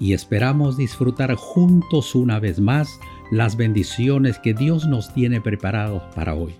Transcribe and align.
y 0.00 0.14
esperamos 0.14 0.78
disfrutar 0.78 1.34
juntos 1.34 2.14
una 2.14 2.40
vez 2.40 2.58
más 2.58 2.98
las 3.30 3.56
bendiciones 3.56 4.38
que 4.38 4.54
Dios 4.54 4.86
nos 4.86 5.12
tiene 5.12 5.40
preparados 5.40 6.02
para 6.14 6.34
hoy. 6.34 6.54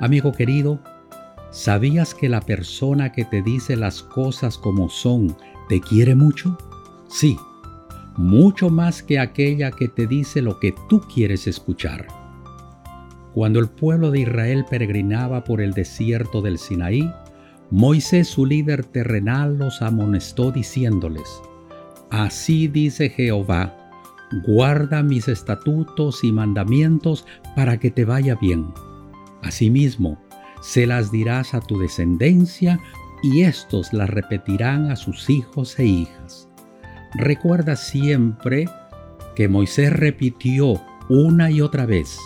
Amigo 0.00 0.32
querido, 0.32 0.78
¿sabías 1.50 2.14
que 2.14 2.28
la 2.28 2.40
persona 2.40 3.12
que 3.12 3.24
te 3.24 3.42
dice 3.42 3.76
las 3.76 4.02
cosas 4.02 4.56
como 4.56 4.88
son 4.88 5.36
te 5.68 5.80
quiere 5.80 6.14
mucho? 6.14 6.56
Sí, 7.08 7.36
mucho 8.16 8.70
más 8.70 9.02
que 9.02 9.18
aquella 9.18 9.72
que 9.72 9.88
te 9.88 10.06
dice 10.06 10.40
lo 10.40 10.60
que 10.60 10.72
tú 10.88 11.00
quieres 11.00 11.48
escuchar. 11.48 12.06
Cuando 13.34 13.58
el 13.58 13.68
pueblo 13.68 14.10
de 14.10 14.20
Israel 14.20 14.64
peregrinaba 14.70 15.44
por 15.44 15.60
el 15.60 15.72
desierto 15.72 16.40
del 16.40 16.58
Sinaí, 16.58 17.12
Moisés, 17.70 18.28
su 18.28 18.46
líder 18.46 18.84
terrenal, 18.84 19.58
los 19.58 19.82
amonestó 19.82 20.50
diciéndoles, 20.50 21.28
Así 22.10 22.68
dice 22.68 23.10
Jehová, 23.10 23.76
guarda 24.46 25.02
mis 25.02 25.28
estatutos 25.28 26.24
y 26.24 26.32
mandamientos 26.32 27.26
para 27.54 27.78
que 27.78 27.90
te 27.90 28.04
vaya 28.04 28.34
bien. 28.36 28.66
Asimismo, 29.42 30.18
se 30.60 30.86
las 30.86 31.10
dirás 31.10 31.54
a 31.54 31.60
tu 31.60 31.78
descendencia 31.78 32.80
y 33.22 33.42
éstos 33.42 33.92
las 33.92 34.10
repetirán 34.10 34.90
a 34.90 34.96
sus 34.96 35.28
hijos 35.30 35.78
e 35.78 35.84
hijas. 35.84 36.48
Recuerda 37.14 37.76
siempre 37.76 38.66
que 39.34 39.48
Moisés 39.48 39.92
repitió 39.92 40.80
una 41.08 41.50
y 41.50 41.60
otra 41.60 41.86
vez, 41.86 42.18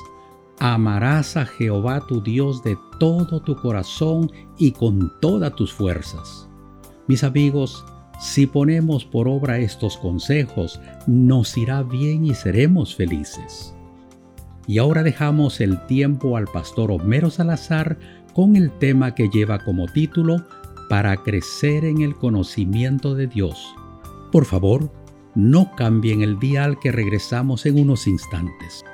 Amarás 0.65 1.37
a 1.37 1.45
Jehová 1.45 2.07
tu 2.07 2.23
Dios 2.23 2.63
de 2.63 2.79
todo 3.01 3.43
tu 3.43 3.57
corazón 3.57 4.31
y 4.59 4.71
con 4.71 5.13
todas 5.21 5.57
tus 5.57 5.73
fuerzas. 5.73 6.49
Mis 7.09 7.25
amigos, 7.25 7.85
si 8.23 8.47
ponemos 8.47 9.05
por 9.05 9.27
obra 9.27 9.59
estos 9.59 9.99
consejos, 9.99 10.81
nos 11.09 11.57
irá 11.59 11.83
bien 11.83 12.25
y 12.25 12.35
seremos 12.35 12.95
felices. 12.95 13.75
Y 14.69 14.79
ahora 14.79 15.03
dejamos 15.03 15.61
el 15.61 15.85
tiempo 15.87 16.37
al 16.37 16.47
pastor 16.47 16.93
Homero 16.93 17.31
Salazar 17.31 17.99
con 18.33 18.55
el 18.55 18.71
tema 18.79 19.17
que 19.17 19.29
lleva 19.29 19.59
como 19.59 19.89
título 19.89 20.47
Para 20.89 21.17
crecer 21.17 21.85
en 21.85 22.01
el 22.01 22.15
conocimiento 22.15 23.17
de 23.17 23.27
Dios. 23.27 23.75
Por 24.31 24.45
favor, 24.45 24.93
no 25.35 25.75
cambien 25.75 26.23
el 26.23 26.39
dial 26.39 26.79
que 26.79 26.93
regresamos 26.93 27.67
en 27.67 27.81
unos 27.81 28.07
instantes. 28.07 28.85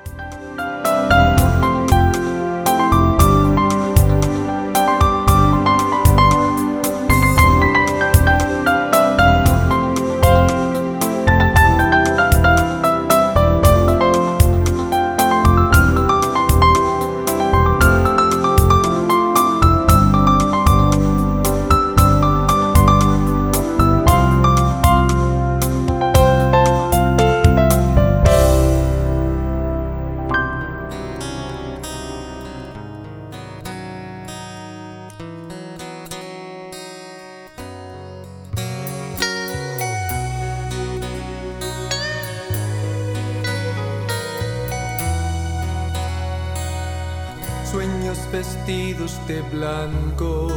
Vestidos 48.31 49.19
de 49.27 49.41
blanco, 49.41 50.47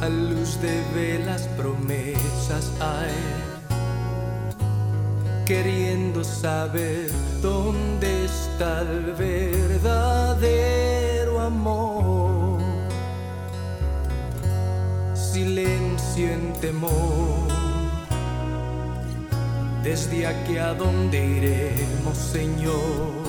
a 0.00 0.08
luz 0.08 0.60
de 0.60 0.82
velas 0.94 1.48
promesas 1.56 2.72
hay, 2.80 3.14
queriendo 5.46 6.24
saber 6.24 7.10
dónde 7.40 8.24
está 8.24 8.80
el 8.82 9.12
verdadero 9.12 10.60
amor. 11.40 12.58
Silencio 15.14 16.32
en 16.32 16.52
temor, 16.54 17.48
desde 19.84 20.26
aquí 20.26 20.58
a 20.58 20.74
dónde 20.74 21.24
iremos, 21.24 22.16
Señor 22.16 23.19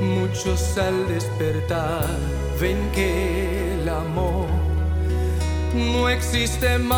Muchos 0.00 0.76
al 0.76 1.08
despertar 1.08 2.04
ven 2.60 2.90
que 2.92 3.74
el 3.80 3.88
amor 3.88 4.46
no 5.74 6.08
existe 6.10 6.78
más. 6.78 6.96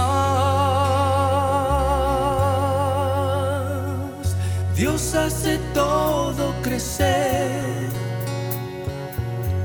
Dios 4.74 5.14
hace 5.14 5.58
todo 5.74 6.52
crecer, 6.62 7.88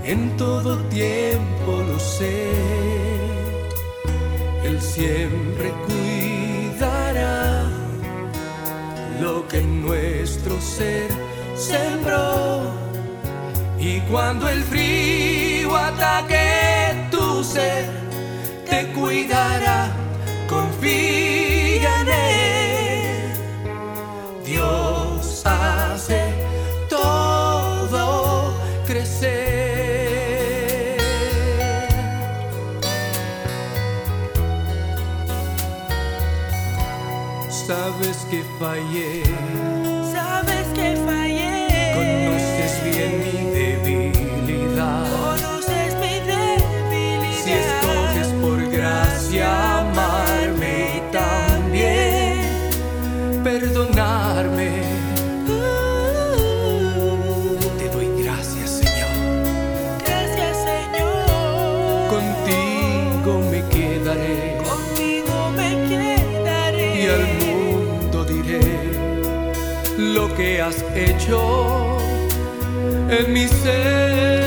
en 0.03 0.37
todo 0.37 0.77
tiempo 0.89 1.83
lo 1.87 1.99
sé. 1.99 2.51
Él 4.63 4.79
siempre 4.81 5.73
cuidará 5.87 7.63
lo 9.21 9.47
que 9.47 9.61
nuestro 9.61 10.59
ser 10.61 11.09
sembró 11.55 12.82
y 13.85 13.99
cuando 14.09 14.47
el 14.47 14.63
frío 14.63 15.75
ataque 15.75 17.09
tu 17.11 17.43
ser, 17.43 17.85
te 18.65 18.87
cuidará, 18.93 19.91
confía 20.47 22.01
en 22.01 22.07
él. 22.07 23.33
Dios 24.45 25.45
hace 25.45 26.21
todo 26.87 28.53
crecer. 28.87 29.33
Sabes 37.49 38.25
que 38.31 38.43
fallé. 38.59 39.42
Has 70.63 70.81
hecho 70.95 71.97
en 73.09 73.33
mi 73.33 73.47
ser. 73.47 74.42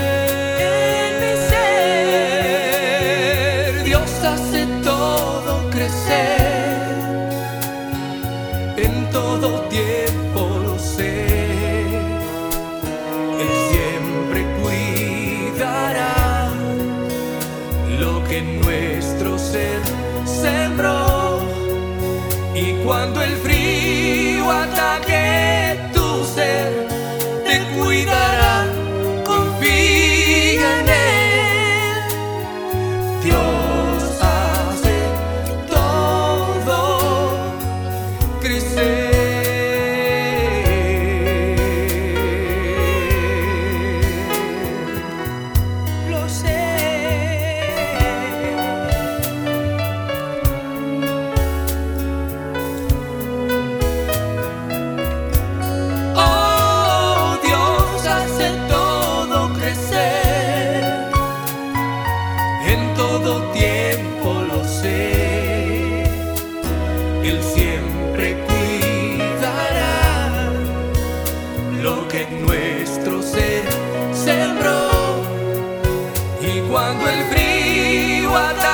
Frío 78.37 78.66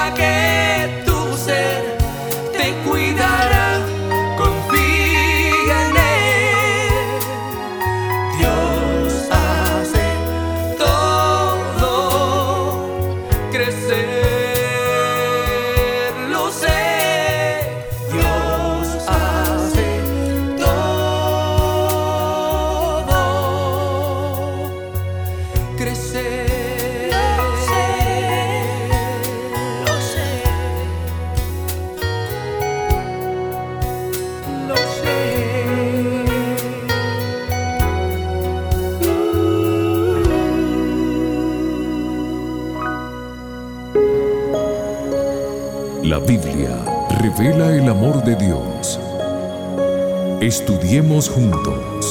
amor 47.93 48.25
de 48.25 48.35
Dios. 48.37 48.99
Estudiemos 50.41 51.29
juntos. 51.29 52.11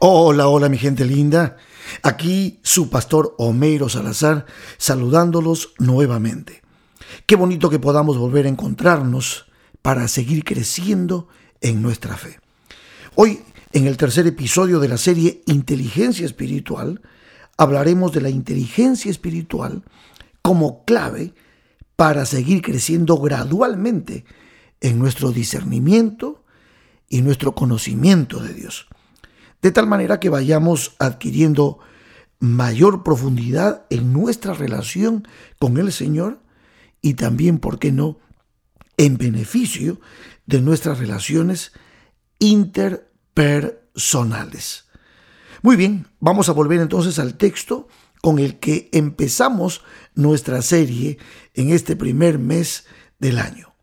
Hola, 0.00 0.48
hola 0.48 0.68
mi 0.68 0.76
gente 0.76 1.06
linda. 1.06 1.56
Aquí 2.02 2.60
su 2.62 2.90
pastor 2.90 3.34
Homero 3.38 3.88
Salazar 3.88 4.44
saludándolos 4.76 5.72
nuevamente. 5.78 6.60
Qué 7.24 7.36
bonito 7.36 7.70
que 7.70 7.78
podamos 7.78 8.18
volver 8.18 8.44
a 8.44 8.50
encontrarnos 8.50 9.46
para 9.80 10.08
seguir 10.08 10.44
creciendo 10.44 11.28
en 11.62 11.80
nuestra 11.80 12.18
fe. 12.18 12.38
Hoy, 13.14 13.40
en 13.72 13.86
el 13.86 13.96
tercer 13.96 14.26
episodio 14.26 14.78
de 14.78 14.88
la 14.88 14.98
serie 14.98 15.42
Inteligencia 15.46 16.26
Espiritual, 16.26 17.00
hablaremos 17.56 18.12
de 18.12 18.20
la 18.20 18.28
inteligencia 18.28 19.10
espiritual 19.10 19.84
como 20.44 20.84
clave 20.84 21.34
para 21.96 22.26
seguir 22.26 22.62
creciendo 22.62 23.16
gradualmente 23.16 24.24
en 24.80 25.00
nuestro 25.00 25.32
discernimiento 25.32 26.44
y 27.08 27.22
nuestro 27.22 27.56
conocimiento 27.56 28.38
de 28.38 28.54
Dios 28.54 28.86
de 29.64 29.72
tal 29.72 29.86
manera 29.86 30.20
que 30.20 30.28
vayamos 30.28 30.94
adquiriendo 30.98 31.78
mayor 32.38 33.02
profundidad 33.02 33.86
en 33.88 34.12
nuestra 34.12 34.52
relación 34.52 35.26
con 35.58 35.78
el 35.78 35.90
Señor 35.90 36.42
y 37.00 37.14
también, 37.14 37.58
¿por 37.58 37.78
qué 37.78 37.90
no?, 37.90 38.18
en 38.98 39.16
beneficio 39.16 40.02
de 40.44 40.60
nuestras 40.60 40.98
relaciones 40.98 41.72
interpersonales. 42.40 44.84
Muy 45.62 45.76
bien, 45.76 46.08
vamos 46.20 46.50
a 46.50 46.52
volver 46.52 46.80
entonces 46.80 47.18
al 47.18 47.38
texto 47.38 47.88
con 48.24 48.38
el 48.38 48.58
que 48.58 48.88
empezamos 48.92 49.82
nuestra 50.14 50.62
serie 50.62 51.18
en 51.52 51.68
este 51.68 51.94
primer 51.94 52.38
mes 52.38 52.86
del 53.18 53.38
año. 53.38 53.74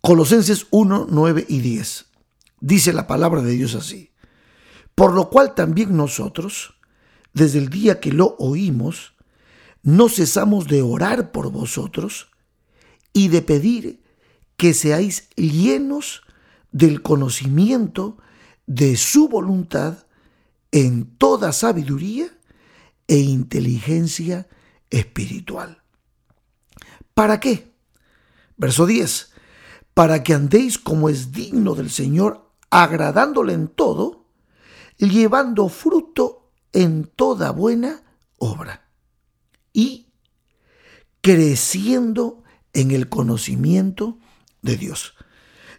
Colosenses 0.00 0.66
1, 0.70 1.08
9 1.10 1.44
y 1.46 1.58
10. 1.58 2.06
Dice 2.62 2.94
la 2.94 3.06
palabra 3.06 3.42
de 3.42 3.50
Dios 3.50 3.74
así. 3.74 4.12
Por 4.94 5.12
lo 5.12 5.28
cual 5.28 5.54
también 5.54 5.94
nosotros, 5.94 6.76
desde 7.34 7.58
el 7.58 7.68
día 7.68 8.00
que 8.00 8.12
lo 8.12 8.34
oímos, 8.38 9.12
no 9.82 10.08
cesamos 10.08 10.66
de 10.66 10.80
orar 10.80 11.30
por 11.30 11.52
vosotros 11.52 12.30
y 13.12 13.28
de 13.28 13.42
pedir 13.42 14.02
que 14.56 14.72
seáis 14.72 15.28
llenos 15.36 16.22
del 16.72 17.02
conocimiento 17.02 18.16
de 18.66 18.96
su 18.96 19.28
voluntad 19.28 20.06
en 20.72 21.04
toda 21.18 21.52
sabiduría 21.52 22.37
e 23.08 23.16
inteligencia 23.16 24.46
espiritual. 24.90 25.82
¿Para 27.14 27.40
qué? 27.40 27.74
Verso 28.56 28.86
10. 28.86 29.32
Para 29.94 30.22
que 30.22 30.34
andéis 30.34 30.78
como 30.78 31.08
es 31.08 31.32
digno 31.32 31.74
del 31.74 31.90
Señor, 31.90 32.52
agradándole 32.70 33.54
en 33.54 33.68
todo, 33.68 34.26
llevando 34.98 35.68
fruto 35.68 36.52
en 36.72 37.04
toda 37.04 37.50
buena 37.50 38.02
obra 38.36 38.88
y 39.72 40.12
creciendo 41.20 42.44
en 42.72 42.90
el 42.90 43.08
conocimiento 43.08 44.18
de 44.62 44.76
Dios. 44.76 45.14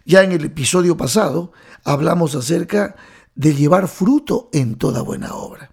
Ya 0.04 0.22
en 0.22 0.32
el 0.32 0.44
episodio 0.44 0.96
pasado 0.96 1.52
hablamos 1.84 2.34
acerca 2.34 2.96
de 3.34 3.54
llevar 3.54 3.88
fruto 3.88 4.50
en 4.52 4.76
toda 4.76 5.02
buena 5.02 5.34
obra. 5.34 5.69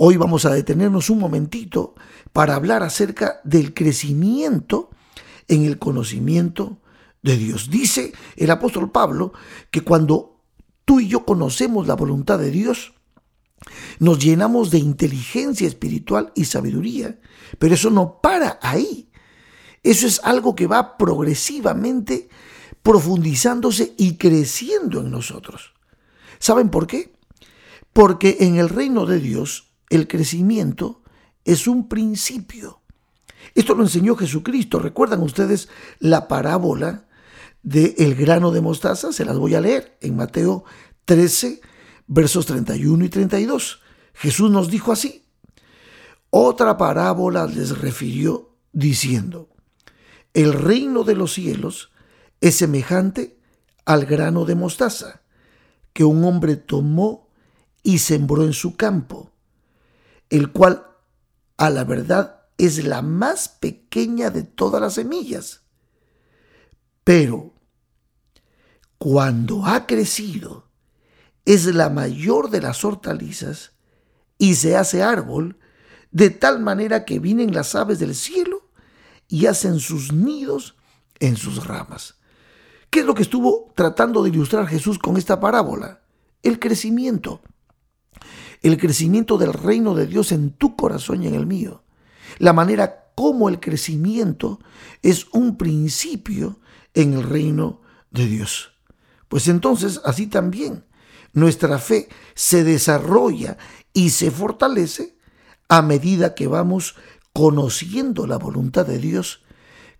Hoy 0.00 0.16
vamos 0.16 0.44
a 0.44 0.50
detenernos 0.50 1.10
un 1.10 1.18
momentito 1.18 1.96
para 2.32 2.54
hablar 2.54 2.84
acerca 2.84 3.40
del 3.42 3.74
crecimiento 3.74 4.90
en 5.48 5.64
el 5.64 5.80
conocimiento 5.80 6.78
de 7.20 7.36
Dios. 7.36 7.68
Dice 7.68 8.12
el 8.36 8.52
apóstol 8.52 8.92
Pablo 8.92 9.32
que 9.72 9.80
cuando 9.80 10.40
tú 10.84 11.00
y 11.00 11.08
yo 11.08 11.24
conocemos 11.24 11.88
la 11.88 11.94
voluntad 11.94 12.38
de 12.38 12.52
Dios, 12.52 12.94
nos 13.98 14.20
llenamos 14.20 14.70
de 14.70 14.78
inteligencia 14.78 15.66
espiritual 15.66 16.30
y 16.36 16.44
sabiduría, 16.44 17.18
pero 17.58 17.74
eso 17.74 17.90
no 17.90 18.20
para 18.20 18.60
ahí. 18.62 19.10
Eso 19.82 20.06
es 20.06 20.20
algo 20.22 20.54
que 20.54 20.68
va 20.68 20.96
progresivamente 20.96 22.28
profundizándose 22.84 23.94
y 23.96 24.16
creciendo 24.16 25.00
en 25.00 25.10
nosotros. 25.10 25.74
¿Saben 26.38 26.68
por 26.68 26.86
qué? 26.86 27.18
Porque 27.92 28.36
en 28.38 28.58
el 28.58 28.68
reino 28.68 29.04
de 29.04 29.18
Dios 29.18 29.67
el 29.90 30.06
crecimiento 30.06 31.02
es 31.44 31.66
un 31.66 31.88
principio. 31.88 32.80
Esto 33.54 33.74
lo 33.74 33.82
enseñó 33.82 34.16
Jesucristo. 34.16 34.78
¿Recuerdan 34.78 35.22
ustedes 35.22 35.68
la 35.98 36.28
parábola 36.28 37.06
del 37.62 38.14
grano 38.14 38.50
de 38.50 38.60
mostaza? 38.60 39.12
Se 39.12 39.24
las 39.24 39.38
voy 39.38 39.54
a 39.54 39.60
leer 39.60 39.96
en 40.00 40.16
Mateo 40.16 40.64
13, 41.04 41.60
versos 42.06 42.46
31 42.46 43.04
y 43.04 43.08
32. 43.08 43.80
Jesús 44.14 44.50
nos 44.50 44.70
dijo 44.70 44.92
así. 44.92 45.24
Otra 46.30 46.76
parábola 46.76 47.46
les 47.46 47.78
refirió 47.78 48.56
diciendo, 48.72 49.48
el 50.34 50.52
reino 50.52 51.04
de 51.04 51.14
los 51.14 51.32
cielos 51.32 51.90
es 52.40 52.56
semejante 52.56 53.38
al 53.86 54.04
grano 54.04 54.44
de 54.44 54.54
mostaza 54.54 55.22
que 55.94 56.04
un 56.04 56.22
hombre 56.24 56.56
tomó 56.56 57.28
y 57.82 57.98
sembró 57.98 58.44
en 58.44 58.52
su 58.52 58.76
campo, 58.76 59.32
el 60.30 60.52
cual 60.52 60.86
a 61.56 61.70
la 61.70 61.84
verdad 61.84 62.42
es 62.58 62.84
la 62.84 63.02
más 63.02 63.48
pequeña 63.48 64.30
de 64.30 64.42
todas 64.42 64.80
las 64.80 64.94
semillas. 64.94 65.62
Pero 67.04 67.54
cuando 68.98 69.64
ha 69.64 69.86
crecido, 69.86 70.68
es 71.44 71.64
la 71.66 71.88
mayor 71.88 72.50
de 72.50 72.60
las 72.60 72.84
hortalizas 72.84 73.72
y 74.36 74.56
se 74.56 74.76
hace 74.76 75.02
árbol, 75.02 75.58
de 76.10 76.30
tal 76.30 76.60
manera 76.60 77.04
que 77.04 77.18
vienen 77.18 77.54
las 77.54 77.74
aves 77.74 77.98
del 77.98 78.14
cielo 78.14 78.68
y 79.28 79.46
hacen 79.46 79.80
sus 79.80 80.12
nidos 80.12 80.76
en 81.20 81.36
sus 81.36 81.66
ramas. 81.66 82.16
¿Qué 82.90 83.00
es 83.00 83.06
lo 83.06 83.14
que 83.14 83.22
estuvo 83.22 83.72
tratando 83.74 84.22
de 84.22 84.30
ilustrar 84.30 84.66
Jesús 84.66 84.98
con 84.98 85.16
esta 85.16 85.40
parábola? 85.40 86.02
El 86.42 86.58
crecimiento. 86.58 87.42
El 88.62 88.76
crecimiento 88.78 89.38
del 89.38 89.52
reino 89.52 89.94
de 89.94 90.06
Dios 90.06 90.32
en 90.32 90.50
tu 90.50 90.76
corazón 90.76 91.22
y 91.22 91.28
en 91.28 91.34
el 91.34 91.46
mío. 91.46 91.82
La 92.38 92.52
manera 92.52 93.10
como 93.14 93.48
el 93.48 93.60
crecimiento 93.60 94.60
es 95.02 95.26
un 95.32 95.56
principio 95.56 96.58
en 96.94 97.14
el 97.14 97.22
reino 97.22 97.80
de 98.10 98.26
Dios. 98.26 98.72
Pues 99.28 99.48
entonces 99.48 100.00
así 100.04 100.26
también 100.26 100.84
nuestra 101.32 101.78
fe 101.78 102.08
se 102.34 102.64
desarrolla 102.64 103.58
y 103.92 104.10
se 104.10 104.30
fortalece 104.30 105.16
a 105.68 105.82
medida 105.82 106.34
que 106.34 106.46
vamos 106.46 106.96
conociendo 107.32 108.26
la 108.26 108.38
voluntad 108.38 108.86
de 108.86 108.98
Dios 108.98 109.42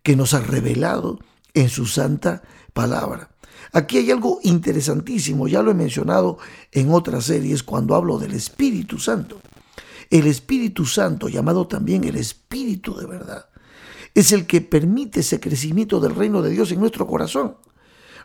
que 0.03 0.17
nos 0.17 0.35
ha 0.35 0.41
revelado 0.41 1.19
en 1.55 1.69
su 1.69 1.87
santa 1.87 2.43
palabra. 2.73 3.31
Aquí 3.73 3.99
hay 3.99 4.11
algo 4.11 4.41
interesantísimo, 4.43 5.49
ya 5.49 5.63
lo 5.63 5.71
he 5.71 5.75
mencionado 5.75 6.39
en 6.73 6.91
otras 6.91 7.25
series 7.25 7.63
cuando 7.63 7.95
hablo 7.95 8.19
del 8.19 8.33
Espíritu 8.33 8.99
Santo. 8.99 9.41
El 10.11 10.27
Espíritu 10.27 10.87
Santo, 10.87 11.29
llamado 11.29 11.67
también 11.67 12.05
el 12.05 12.17
Espíritu 12.17 12.97
de 12.97 13.07
verdad, 13.07 13.47
es 14.15 14.33
el 14.33 14.47
que 14.47 14.61
permite 14.61 15.21
ese 15.21 15.39
crecimiento 15.39 16.01
del 16.01 16.15
reino 16.15 16.43
de 16.43 16.51
Dios 16.51 16.73
en 16.73 16.81
nuestro 16.81 17.07
corazón. 17.07 17.57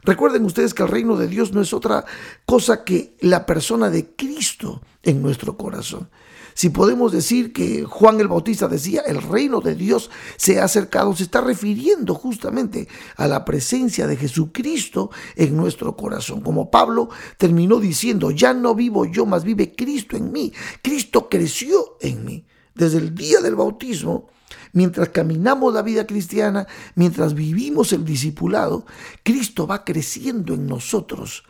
Recuerden 0.04 0.46
ustedes 0.46 0.74
que 0.74 0.84
el 0.84 0.90
reino 0.90 1.16
de 1.16 1.28
Dios 1.28 1.54
no 1.54 1.62
es 1.62 1.74
otra 1.74 2.06
cosa 2.46 2.84
que 2.84 3.16
la 3.22 3.46
persona 3.46 3.90
de 3.90 4.16
Cristo 4.16 4.82
en 5.02 5.22
nuestro 5.22 5.58
corazón. 5.58 6.10
Si 6.54 6.70
podemos 6.70 7.12
decir 7.12 7.54
que 7.54 7.84
Juan 7.84 8.20
el 8.20 8.28
Bautista 8.28 8.68
decía, 8.68 9.02
el 9.02 9.22
reino 9.22 9.62
de 9.62 9.76
Dios 9.76 10.10
se 10.38 10.60
ha 10.60 10.66
acercado, 10.66 11.16
se 11.16 11.24
está 11.24 11.42
refiriendo 11.42 12.14
justamente 12.16 12.88
a 13.16 13.28
la 13.28 13.46
presencia 13.46 14.08
de 14.08 14.18
Jesucristo 14.18 15.10
en 15.36 15.56
nuestro 15.58 15.96
corazón. 15.96 16.42
Como 16.42 16.70
Pablo 16.70 17.10
terminó 17.38 17.80
diciendo, 17.80 18.32
ya 18.32 18.54
no 18.54 18.76
vivo 18.76 19.06
yo, 19.06 19.26
más 19.26 19.44
vive 19.44 19.74
Cristo 19.76 20.16
en 20.16 20.32
mí. 20.32 20.54
Cristo 20.82 21.30
creció 21.30 21.98
en 22.02 22.26
mí. 22.26 22.46
Desde 22.76 22.98
el 22.98 23.14
día 23.14 23.40
del 23.40 23.56
bautismo, 23.56 24.30
mientras 24.72 25.10
caminamos 25.10 25.74
la 25.74 25.82
vida 25.82 26.08
cristiana, 26.08 26.68
mientras 26.96 27.34
vivimos 27.34 27.94
el 27.94 28.04
discipulado, 28.04 28.86
Cristo 29.24 29.68
va 29.68 29.84
creciendo 29.84 30.54
en 30.54 30.68
nosotros. 30.68 31.44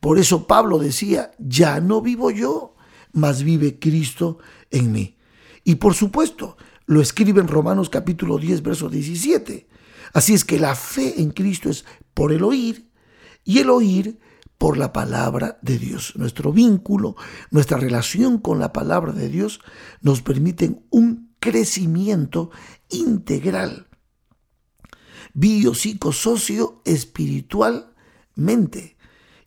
Por 0.00 0.18
eso 0.18 0.46
Pablo 0.46 0.78
decía, 0.78 1.32
ya 1.38 1.80
no 1.80 2.02
vivo 2.02 2.30
yo, 2.30 2.73
más 3.14 3.42
vive 3.42 3.78
Cristo 3.78 4.38
en 4.70 4.92
mí. 4.92 5.16
Y 5.64 5.76
por 5.76 5.94
supuesto, 5.94 6.58
lo 6.86 7.00
escribe 7.00 7.40
en 7.40 7.48
Romanos 7.48 7.88
capítulo 7.88 8.36
10, 8.38 8.62
verso 8.62 8.90
17. 8.90 9.66
Así 10.12 10.34
es 10.34 10.44
que 10.44 10.58
la 10.58 10.74
fe 10.74 11.22
en 11.22 11.30
Cristo 11.30 11.70
es 11.70 11.86
por 12.12 12.32
el 12.32 12.44
oír 12.44 12.90
y 13.44 13.60
el 13.60 13.70
oír 13.70 14.18
por 14.58 14.76
la 14.76 14.92
palabra 14.92 15.58
de 15.62 15.78
Dios. 15.78 16.14
Nuestro 16.16 16.52
vínculo, 16.52 17.16
nuestra 17.50 17.78
relación 17.78 18.38
con 18.38 18.58
la 18.58 18.72
palabra 18.72 19.12
de 19.12 19.28
Dios 19.28 19.60
nos 20.00 20.22
permiten 20.22 20.84
un 20.90 21.34
crecimiento 21.40 22.50
integral, 22.90 23.88
biopsicosocio 25.34 26.82
espiritualmente. 26.84 28.96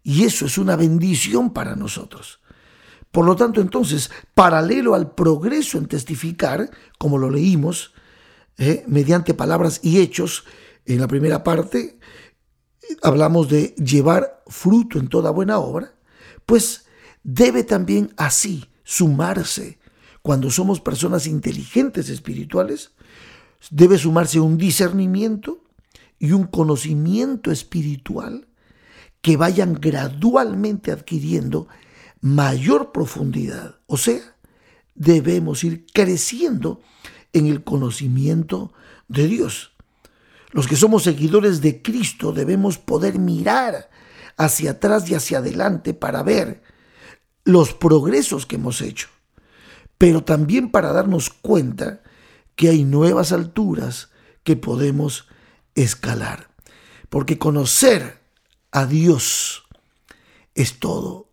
Y 0.03 0.23
eso 0.23 0.45
es 0.45 0.57
una 0.57 0.75
bendición 0.75 1.51
para 1.51 1.75
nosotros. 1.75 2.39
Por 3.11 3.25
lo 3.25 3.35
tanto, 3.35 3.61
entonces, 3.61 4.11
paralelo 4.33 4.93
al 4.93 5.11
progreso 5.11 5.77
en 5.77 5.87
testificar, 5.87 6.69
como 6.97 7.17
lo 7.17 7.29
leímos, 7.29 7.93
eh, 8.57 8.83
mediante 8.87 9.33
palabras 9.33 9.79
y 9.83 9.99
hechos, 9.99 10.45
en 10.85 10.99
la 10.99 11.07
primera 11.07 11.43
parte 11.43 11.99
hablamos 13.01 13.49
de 13.49 13.75
llevar 13.75 14.43
fruto 14.47 14.99
en 14.99 15.07
toda 15.09 15.31
buena 15.31 15.59
obra, 15.59 15.93
pues 16.45 16.85
debe 17.23 17.63
también 17.63 18.13
así 18.17 18.65
sumarse, 18.83 19.79
cuando 20.21 20.49
somos 20.49 20.81
personas 20.81 21.27
inteligentes 21.27 22.09
espirituales, 22.09 22.91
debe 23.69 23.97
sumarse 23.97 24.39
un 24.39 24.57
discernimiento 24.57 25.63
y 26.19 26.31
un 26.31 26.45
conocimiento 26.45 27.51
espiritual 27.51 28.47
que 29.21 29.37
vayan 29.37 29.73
gradualmente 29.73 30.91
adquiriendo 30.91 31.67
mayor 32.21 32.91
profundidad. 32.91 33.79
O 33.87 33.97
sea, 33.97 34.35
debemos 34.95 35.63
ir 35.63 35.85
creciendo 35.93 36.81
en 37.33 37.47
el 37.47 37.63
conocimiento 37.63 38.73
de 39.07 39.27
Dios. 39.27 39.73
Los 40.51 40.67
que 40.67 40.75
somos 40.75 41.03
seguidores 41.03 41.61
de 41.61 41.81
Cristo 41.81 42.31
debemos 42.31 42.77
poder 42.77 43.19
mirar 43.19 43.89
hacia 44.37 44.71
atrás 44.71 45.09
y 45.09 45.15
hacia 45.15 45.39
adelante 45.39 45.93
para 45.93 46.23
ver 46.23 46.61
los 47.43 47.73
progresos 47.73 48.45
que 48.45 48.55
hemos 48.55 48.81
hecho, 48.81 49.07
pero 49.97 50.23
también 50.23 50.71
para 50.71 50.91
darnos 50.91 51.29
cuenta 51.29 52.01
que 52.55 52.69
hay 52.69 52.83
nuevas 52.83 53.31
alturas 53.31 54.09
que 54.43 54.55
podemos 54.55 55.27
escalar. 55.75 56.49
Porque 57.09 57.37
conocer 57.37 58.19
a 58.71 58.85
Dios 58.85 59.63
es 60.55 60.79
todo 60.79 61.26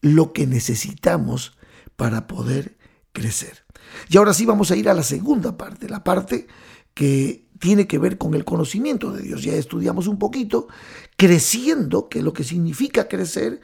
lo 0.00 0.32
que 0.32 0.46
necesitamos 0.46 1.56
para 1.96 2.26
poder 2.26 2.78
crecer. 3.12 3.64
Y 4.08 4.16
ahora 4.16 4.34
sí 4.34 4.46
vamos 4.46 4.70
a 4.70 4.76
ir 4.76 4.88
a 4.88 4.94
la 4.94 5.02
segunda 5.02 5.56
parte, 5.56 5.88
la 5.88 6.04
parte 6.04 6.46
que 6.94 7.48
tiene 7.58 7.86
que 7.86 7.98
ver 7.98 8.18
con 8.18 8.34
el 8.34 8.44
conocimiento 8.44 9.12
de 9.12 9.22
Dios. 9.22 9.42
Ya 9.42 9.54
estudiamos 9.54 10.06
un 10.06 10.18
poquito, 10.18 10.68
creciendo, 11.16 12.08
que 12.08 12.20
es 12.20 12.24
lo 12.24 12.32
que 12.32 12.44
significa 12.44 13.06
crecer, 13.06 13.60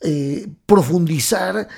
eh, 0.00 0.48
profundizar, 0.66 1.68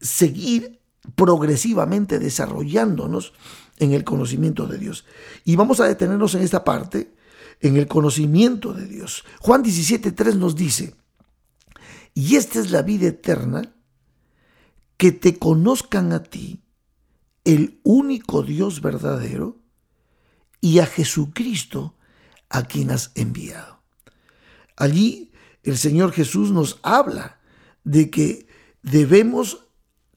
seguir 0.00 0.80
progresivamente 1.14 2.18
desarrollándonos 2.18 3.32
en 3.78 3.92
el 3.92 4.04
conocimiento 4.04 4.66
de 4.66 4.78
Dios. 4.78 5.04
Y 5.44 5.56
vamos 5.56 5.80
a 5.80 5.88
detenernos 5.88 6.34
en 6.34 6.42
esta 6.42 6.64
parte, 6.64 7.14
en 7.60 7.76
el 7.76 7.86
conocimiento 7.86 8.72
de 8.72 8.86
Dios. 8.86 9.24
Juan 9.40 9.62
17.3 9.62 10.36
nos 10.36 10.54
dice, 10.54 10.94
y 12.14 12.36
esta 12.36 12.60
es 12.60 12.70
la 12.70 12.82
vida 12.82 13.08
eterna, 13.08 13.74
que 14.96 15.12
te 15.12 15.38
conozcan 15.38 16.12
a 16.12 16.22
ti, 16.22 16.62
el 17.44 17.80
único 17.82 18.42
Dios 18.42 18.82
verdadero, 18.82 19.58
y 20.60 20.78
a 20.80 20.86
Jesucristo, 20.86 21.96
a 22.50 22.64
quien 22.64 22.90
has 22.90 23.12
enviado. 23.14 23.80
Allí 24.76 25.32
el 25.62 25.78
Señor 25.78 26.12
Jesús 26.12 26.50
nos 26.50 26.80
habla 26.82 27.40
de 27.84 28.10
que 28.10 28.46
debemos 28.82 29.66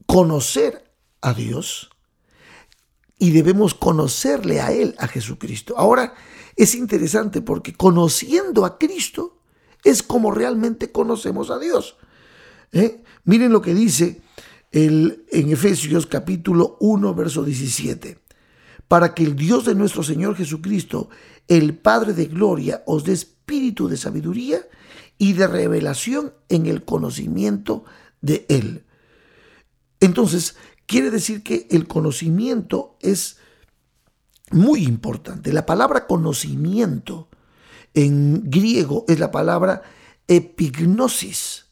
conocer 0.06 0.92
a 1.22 1.34
Dios 1.34 1.90
y 3.18 3.32
debemos 3.32 3.74
conocerle 3.74 4.60
a 4.60 4.72
Él, 4.72 4.96
a 4.98 5.08
Jesucristo. 5.08 5.78
Ahora 5.78 6.14
es 6.56 6.76
interesante 6.76 7.42
porque 7.42 7.74
conociendo 7.74 8.66
a 8.66 8.78
Cristo, 8.78 9.33
es 9.84 10.04
como 10.04 10.32
realmente 10.32 10.92
conocemos 10.92 11.50
a 11.50 11.60
Dios. 11.60 11.98
¿eh? 12.72 13.04
Miren 13.26 13.52
lo 13.52 13.62
que 13.62 13.74
dice 13.74 14.22
el, 14.72 15.26
en 15.32 15.52
Efesios 15.52 16.08
capítulo 16.08 16.78
1, 16.80 17.14
verso 17.14 17.44
17. 17.44 18.20
Para 18.88 19.14
que 19.14 19.24
el 19.24 19.36
Dios 19.36 19.66
de 19.66 19.76
nuestro 19.76 20.04
Señor 20.04 20.36
Jesucristo, 20.36 21.10
el 21.48 21.78
Padre 21.78 22.14
de 22.14 22.26
Gloria, 22.26 22.84
os 22.86 23.04
dé 23.04 23.14
espíritu 23.14 23.88
de 23.88 23.98
sabiduría 23.98 24.60
y 25.18 25.34
de 25.34 25.48
revelación 25.48 26.34
en 26.50 26.66
el 26.66 26.84
conocimiento 26.84 27.86
de 28.22 28.46
Él. 28.50 28.86
Entonces, 30.00 30.56
quiere 30.86 31.12
decir 31.12 31.44
que 31.44 31.68
el 31.72 31.88
conocimiento 31.88 32.98
es 33.00 33.38
muy 34.52 34.84
importante. 34.84 35.54
La 35.54 35.66
palabra 35.66 36.08
conocimiento 36.08 37.30
en 37.94 38.50
griego 38.50 39.06
es 39.08 39.20
la 39.20 39.32
palabra 39.32 39.84
epignosis, 40.28 41.66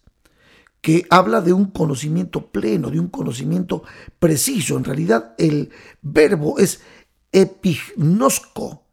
que 0.82 1.06
habla 1.10 1.42
de 1.42 1.54
un 1.54 1.66
conocimiento 1.66 2.48
pleno, 2.48 2.90
de 2.90 3.00
un 3.00 3.08
conocimiento 3.08 3.84
preciso. 4.20 4.78
En 4.78 4.84
realidad 4.84 5.36
el 5.38 5.70
verbo 6.02 6.58
es 6.58 6.82
epignosco, 7.32 8.84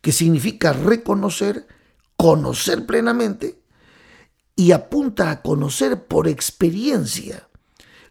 que 0.00 0.12
significa 0.12 0.72
reconocer, 0.72 1.66
conocer 2.16 2.86
plenamente 2.86 3.60
y 4.56 4.72
apunta 4.72 5.30
a 5.30 5.42
conocer 5.42 6.06
por 6.06 6.26
experiencia. 6.26 7.48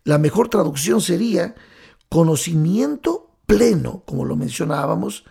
La 0.03 0.17
mejor 0.17 0.47
traducción 0.49 1.01
sería 1.01 1.55
conocimiento 2.07 3.31
pleno, 3.45 4.03
como 4.05 4.25
lo 4.25 4.35
mencionábamos 4.35 5.25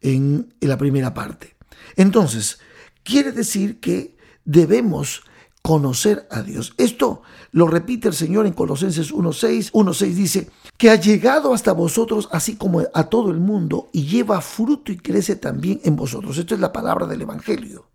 en, 0.00 0.54
la 0.60 0.76
primera 0.76 1.14
parte. 1.14 1.56
Entonces, 1.96 2.58
Quiere 3.06 3.30
decir 3.30 3.78
que 3.78 4.16
debemos 4.44 5.22
conocer 5.62 6.26
a 6.28 6.42
Dios. 6.42 6.74
Esto 6.76 7.22
lo 7.52 7.68
repite 7.68 8.08
el 8.08 8.14
Señor 8.14 8.46
en 8.46 8.52
Colosenses 8.52 9.14
1.6. 9.14 9.70
1.6 9.70 10.12
dice, 10.12 10.50
que 10.76 10.90
ha 10.90 10.96
llegado 10.96 11.54
hasta 11.54 11.70
vosotros 11.70 12.28
así 12.32 12.56
como 12.56 12.82
a 12.92 13.04
todo 13.04 13.30
el 13.30 13.38
mundo 13.38 13.90
y 13.92 14.06
lleva 14.06 14.40
fruto 14.40 14.90
y 14.90 14.96
crece 14.96 15.36
también 15.36 15.80
en 15.84 15.94
vosotros. 15.94 16.36
Esto 16.36 16.56
es 16.56 16.60
la 16.60 16.72
palabra 16.72 17.06
del 17.06 17.22
Evangelio. 17.22 17.86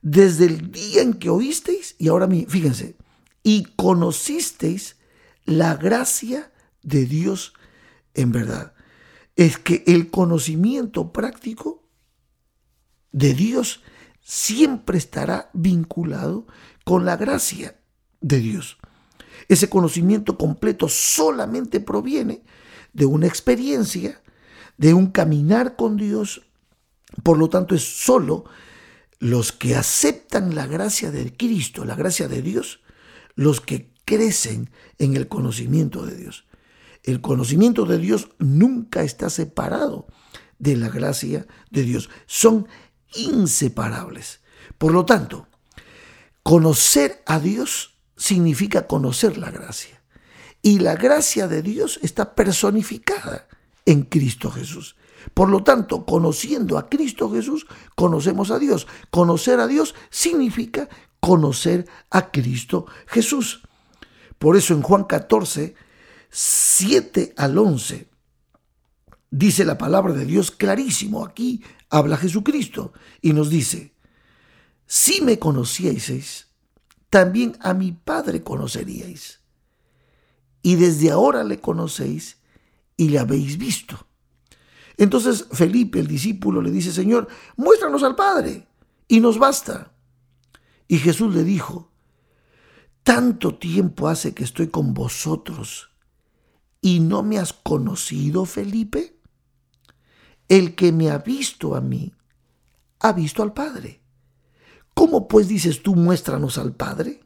Desde 0.00 0.46
el 0.46 0.72
día 0.72 1.02
en 1.02 1.12
que 1.12 1.28
oísteis, 1.28 1.94
y 1.98 2.08
ahora 2.08 2.26
fíjense, 2.48 2.96
y 3.42 3.64
conocisteis 3.76 4.96
la 5.44 5.76
gracia 5.76 6.50
de 6.82 7.04
Dios 7.04 7.52
en 8.14 8.32
verdad. 8.32 8.72
Es 9.36 9.58
que 9.58 9.84
el 9.86 10.10
conocimiento 10.10 11.12
práctico 11.12 11.82
de 13.12 13.34
Dios 13.34 13.82
siempre 14.22 14.98
estará 14.98 15.50
vinculado 15.52 16.46
con 16.84 17.04
la 17.04 17.16
gracia 17.16 17.76
de 18.20 18.38
Dios. 18.38 18.78
Ese 19.48 19.68
conocimiento 19.68 20.38
completo 20.38 20.88
solamente 20.88 21.80
proviene 21.80 22.42
de 22.92 23.06
una 23.06 23.26
experiencia, 23.26 24.22
de 24.76 24.94
un 24.94 25.08
caminar 25.08 25.76
con 25.76 25.96
Dios. 25.96 26.42
Por 27.22 27.38
lo 27.38 27.48
tanto, 27.48 27.74
es 27.74 27.82
solo 27.82 28.44
los 29.18 29.52
que 29.52 29.76
aceptan 29.76 30.54
la 30.54 30.66
gracia 30.66 31.10
de 31.10 31.36
Cristo, 31.36 31.84
la 31.84 31.94
gracia 31.94 32.28
de 32.28 32.42
Dios, 32.42 32.80
los 33.34 33.60
que 33.60 33.92
crecen 34.04 34.70
en 34.98 35.16
el 35.16 35.28
conocimiento 35.28 36.04
de 36.04 36.16
Dios. 36.16 36.44
El 37.02 37.20
conocimiento 37.20 37.84
de 37.84 37.98
Dios 37.98 38.30
nunca 38.38 39.02
está 39.02 39.30
separado 39.30 40.06
de 40.58 40.76
la 40.76 40.88
gracia 40.88 41.46
de 41.70 41.82
Dios. 41.82 42.10
Son 42.26 42.68
inseparables. 43.14 44.40
Por 44.78 44.92
lo 44.92 45.04
tanto, 45.04 45.46
conocer 46.42 47.22
a 47.26 47.38
Dios 47.38 47.94
significa 48.16 48.86
conocer 48.86 49.38
la 49.38 49.50
gracia. 49.50 50.02
Y 50.62 50.78
la 50.78 50.94
gracia 50.94 51.48
de 51.48 51.62
Dios 51.62 51.98
está 52.02 52.34
personificada 52.34 53.48
en 53.84 54.02
Cristo 54.02 54.50
Jesús. 54.50 54.96
Por 55.34 55.48
lo 55.48 55.62
tanto, 55.62 56.04
conociendo 56.04 56.78
a 56.78 56.88
Cristo 56.88 57.30
Jesús, 57.30 57.66
conocemos 57.94 58.50
a 58.50 58.58
Dios. 58.58 58.86
Conocer 59.10 59.60
a 59.60 59.66
Dios 59.66 59.94
significa 60.10 60.88
conocer 61.20 61.86
a 62.10 62.30
Cristo 62.30 62.86
Jesús. 63.06 63.62
Por 64.38 64.56
eso 64.56 64.74
en 64.74 64.82
Juan 64.82 65.04
14, 65.04 65.74
7 66.30 67.34
al 67.36 67.58
11, 67.58 68.08
dice 69.32 69.64
la 69.64 69.78
palabra 69.78 70.12
de 70.12 70.26
Dios 70.26 70.52
clarísimo. 70.52 71.24
Aquí 71.24 71.64
habla 71.90 72.16
Jesucristo 72.16 72.92
y 73.20 73.32
nos 73.32 73.50
dice, 73.50 73.94
si 74.86 75.22
me 75.22 75.40
conocieseis, 75.40 76.48
también 77.10 77.56
a 77.60 77.74
mi 77.74 77.92
Padre 77.92 78.44
conoceríais. 78.44 79.40
Y 80.62 80.76
desde 80.76 81.10
ahora 81.10 81.42
le 81.42 81.60
conocéis 81.60 82.36
y 82.96 83.08
le 83.08 83.18
habéis 83.18 83.58
visto. 83.58 84.06
Entonces 84.96 85.46
Felipe, 85.50 85.98
el 85.98 86.06
discípulo, 86.06 86.62
le 86.62 86.70
dice, 86.70 86.92
Señor, 86.92 87.26
muéstranos 87.56 88.04
al 88.04 88.14
Padre 88.14 88.68
y 89.08 89.20
nos 89.20 89.38
basta. 89.38 89.92
Y 90.86 90.98
Jesús 90.98 91.34
le 91.34 91.42
dijo, 91.42 91.90
tanto 93.02 93.56
tiempo 93.56 94.08
hace 94.08 94.34
que 94.34 94.44
estoy 94.44 94.68
con 94.68 94.94
vosotros 94.94 95.90
y 96.82 97.00
no 97.00 97.22
me 97.22 97.38
has 97.38 97.54
conocido, 97.54 98.44
Felipe. 98.44 99.11
El 100.52 100.74
que 100.74 100.92
me 100.92 101.08
ha 101.08 101.16
visto 101.16 101.74
a 101.74 101.80
mí, 101.80 102.12
ha 103.00 103.14
visto 103.14 103.42
al 103.42 103.54
Padre. 103.54 104.02
¿Cómo 104.92 105.26
pues 105.26 105.48
dices 105.48 105.82
tú, 105.82 105.94
muéstranos 105.94 106.58
al 106.58 106.76
Padre? 106.76 107.24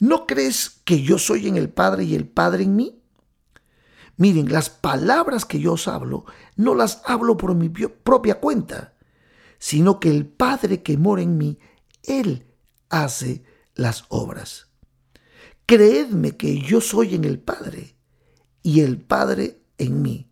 ¿No 0.00 0.26
crees 0.26 0.82
que 0.84 1.00
yo 1.00 1.16
soy 1.16 1.48
en 1.48 1.56
el 1.56 1.70
Padre 1.70 2.04
y 2.04 2.14
el 2.14 2.28
Padre 2.28 2.64
en 2.64 2.76
mí? 2.76 3.00
Miren, 4.18 4.52
las 4.52 4.68
palabras 4.68 5.46
que 5.46 5.60
yo 5.60 5.72
os 5.72 5.88
hablo, 5.88 6.26
no 6.56 6.74
las 6.74 7.00
hablo 7.06 7.38
por 7.38 7.54
mi 7.54 7.70
propia 7.70 8.38
cuenta, 8.38 8.92
sino 9.58 9.98
que 9.98 10.10
el 10.10 10.26
Padre 10.26 10.82
que 10.82 10.98
mora 10.98 11.22
en 11.22 11.38
mí, 11.38 11.58
Él 12.02 12.48
hace 12.90 13.44
las 13.74 14.04
obras. 14.10 14.66
Creedme 15.64 16.36
que 16.36 16.60
yo 16.60 16.82
soy 16.82 17.14
en 17.14 17.24
el 17.24 17.38
Padre 17.38 17.96
y 18.62 18.80
el 18.80 19.00
Padre 19.00 19.62
en 19.78 20.02
mí. 20.02 20.30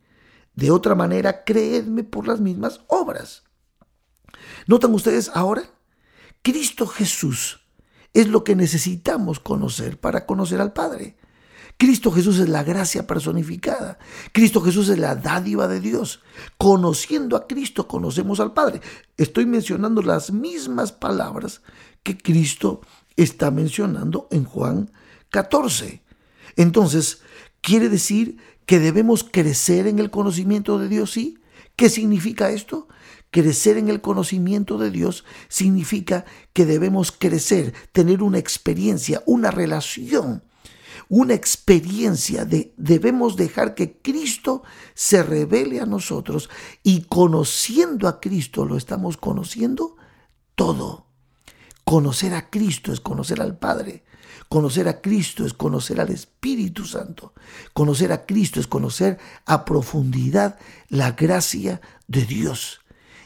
De 0.55 0.71
otra 0.71 0.95
manera, 0.95 1.45
creedme 1.45 2.05
por 2.05 2.29
las 2.29 2.41
mismas 2.41 2.81
obras. 2.89 3.45
¿Notan 4.67 4.95
ustedes 4.95 5.31
ahora? 5.35 5.65
Cristo 6.43 6.87
Jesús 6.87 7.61
es 8.13 8.29
lo 8.29 8.45
que 8.45 8.55
necesitamos 8.55 9.41
conocer 9.41 9.99
para 9.99 10.27
conocer 10.27 10.61
al 10.61 10.73
Padre. 10.73 11.17
Cristo 11.77 12.13
Jesús 12.13 12.39
es 12.39 12.49
la 12.49 12.63
gracia 12.63 13.07
personificada. 13.07 13.99
Cristo 14.33 14.61
Jesús 14.61 14.89
es 14.89 14.99
la 14.99 15.17
dádiva 15.17 15.67
de 15.67 15.81
Dios. 15.81 16.23
Conociendo 16.57 17.37
a 17.37 17.49
Cristo 17.49 17.89
conocemos 17.89 18.39
al 18.39 18.53
Padre. 18.53 18.81
Estoy 19.17 19.47
mencionando 19.47 20.01
las 20.03 20.31
mismas 20.31 20.93
palabras 20.93 21.63
que 22.05 22.17
Cristo 22.17 22.81
está 23.17 23.51
mencionando 23.51 24.29
en 24.31 24.45
Juan 24.45 24.93
14. 25.31 26.05
Entonces, 26.57 27.23
quiere 27.61 27.89
decir 27.89 28.37
que 28.67 28.79
debemos 28.79 29.25
crecer 29.25 29.87
en 29.87 29.99
el 29.99 30.11
conocimiento 30.11 30.79
de 30.79 30.89
Dios, 30.89 31.13
¿sí? 31.13 31.39
¿Qué 31.77 31.89
significa 31.89 32.51
esto? 32.51 32.89
Crecer 33.31 33.79
en 33.79 33.89
el 33.89 34.01
conocimiento 34.01 34.79
de 34.79 34.91
Dios 34.91 35.25
significa 35.49 36.25
que 36.53 36.67
debemos 36.67 37.11
crecer, 37.11 37.75
tener 37.93 38.23
una 38.23 38.39
experiencia, 38.39 39.23
una 39.27 39.51
relación, 39.51 40.45
una 41.09 41.35
experiencia 41.35 42.45
de 42.45 42.73
debemos 42.77 43.37
dejar 43.37 43.75
que 43.75 43.99
Cristo 44.01 44.63
se 44.95 45.23
revele 45.23 45.81
a 45.81 45.87
nosotros 45.87 46.49
y 46.83 47.03
conociendo 47.03 48.09
a 48.09 48.21
Cristo 48.21 48.65
lo 48.65 48.77
estamos 48.77 49.17
conociendo 49.17 49.97
todo. 50.55 51.09
Conocer 51.85 52.35
a 52.35 52.49
Cristo 52.49 52.93
es 52.93 53.01
conocer 53.01 53.43
al 53.43 53.59
Padre. 53.59 54.05
Conocer 54.55 54.87
a 54.87 55.01
Cristo 55.01 55.45
es 55.45 55.53
conocer 55.53 56.01
al 56.01 56.11
Espíritu 56.11 56.85
Santo. 56.85 57.33
Conocer 57.73 58.13
a 58.13 58.25
Cristo 58.25 58.61
es 58.61 58.69
conocer 58.69 59.19
a 59.47 59.65
profundidad 59.65 60.61
la 60.89 61.11
gracia 61.11 61.81
de 62.07 62.25
Dios. 62.25 62.81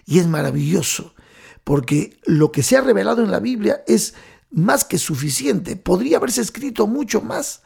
Y 0.07 0.21
es 0.21 0.27
maravilloso, 0.27 1.15
porque 1.65 2.19
lo 2.25 2.51
que 2.51 2.63
se 2.63 2.79
ha 2.79 2.81
revelado 2.81 3.23
en 3.23 3.31
la 3.31 3.41
Biblia 3.41 3.83
es 3.87 4.15
más 4.51 4.87
que 4.87 4.97
suficiente. 4.97 5.77
Podría 5.77 6.17
haberse 6.17 6.41
escrito 6.41 6.87
mucho 6.87 7.21
más. 7.21 7.61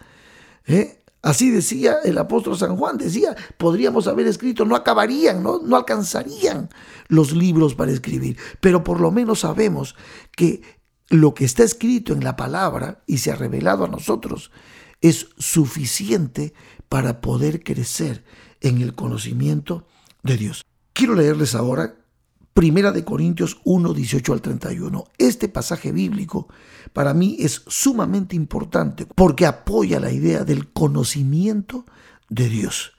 ¿eh? 0.67 1.01
Así 1.23 1.53
decía 1.53 1.99
el 2.03 2.19
apóstol 2.19 2.59
San 2.59 2.77
Juan, 2.77 2.99
decía, 2.99 3.37
podríamos 3.59 4.09
haber 4.09 4.27
escrito, 4.27 4.65
no 4.65 4.75
acabarían, 4.75 5.41
¿no? 5.41 5.61
no 5.61 5.77
alcanzarían 5.77 6.69
los 7.07 7.31
libros 7.31 7.77
para 7.77 7.93
escribir, 7.93 8.37
pero 8.61 8.83
por 8.83 9.01
lo 9.01 9.13
menos 9.13 9.39
sabemos 9.39 9.95
que 10.35 10.82
lo 11.09 11.35
que 11.35 11.45
está 11.45 11.63
escrito 11.63 12.13
en 12.13 12.25
la 12.25 12.37
palabra 12.37 13.03
y 13.07 13.19
se 13.19 13.31
ha 13.31 13.37
revelado 13.37 13.85
a 13.85 13.89
nosotros 13.89 14.51
es 15.01 15.29
suficiente 15.37 16.55
para 16.89 17.21
poder 17.21 17.63
crecer 17.63 18.25
en 18.61 18.81
el 18.81 18.95
conocimiento 18.95 19.87
de 20.23 20.37
Dios. 20.37 20.63
Quiero 20.93 21.15
leerles 21.15 21.55
ahora 21.55 21.97
Primera 22.55 22.93
de 22.93 23.03
Corintios 23.03 23.61
1, 23.65 23.95
18 23.95 24.33
al 24.33 24.43
31. 24.43 25.05
Este 25.17 25.49
pasaje 25.49 25.91
bíblico 25.91 26.49
para 26.93 27.15
mí 27.15 27.37
es 27.41 27.63
sumamente 27.67 28.37
importante 28.37 29.07
porque 29.07 29.47
apoya 29.47 29.99
la 29.99 30.13
idea 30.13 30.45
del 30.45 30.71
conocimiento 30.71 31.87
de 32.29 32.49
Dios. 32.51 32.93